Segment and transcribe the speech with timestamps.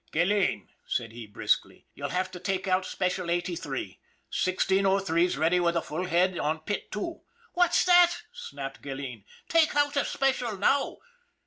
[0.11, 3.99] "Gilleen," said he briskly," you'll have to take out Special Eighty three.
[4.33, 7.21] 1603*8 ready with a full head on pit two."
[7.53, 9.25] "What's that?" snapped Gilleen.
[9.47, 10.97] "Take out a special now?